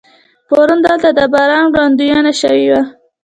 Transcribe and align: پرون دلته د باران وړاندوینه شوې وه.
پرون 0.47 0.79
دلته 0.85 1.09
د 1.13 1.19
باران 1.33 1.65
وړاندوینه 1.69 2.31
شوې 2.41 2.65
وه. 2.71 2.81